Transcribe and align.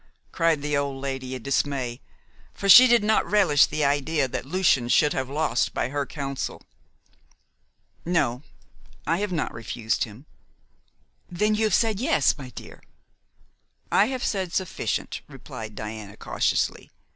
cried 0.31 0.63
the 0.63 0.75
old 0.75 0.99
lady 0.99 1.35
in 1.35 1.43
dismay, 1.43 2.01
for 2.55 2.67
she 2.67 2.87
did 2.87 3.03
not 3.03 3.23
relish 3.23 3.67
the 3.67 3.85
idea 3.85 4.27
that 4.27 4.47
Lucian 4.47 4.89
should 4.89 5.13
have 5.13 5.29
lost 5.29 5.75
by 5.75 5.89
her 5.89 6.07
counsel. 6.07 6.63
"No; 8.03 8.41
I 9.05 9.17
have 9.17 9.31
not 9.31 9.53
refused 9.53 10.05
him." 10.05 10.25
"Then 11.29 11.53
you 11.53 11.65
have 11.65 11.75
said 11.75 11.99
'yes,' 11.99 12.35
my 12.35 12.49
dear!" 12.49 12.81
"I 13.91 14.05
have 14.07 14.23
said 14.23 14.53
sufficient," 14.53 15.21
replied 15.27 15.75
Diana 15.75 16.17
cautiously. 16.17 16.89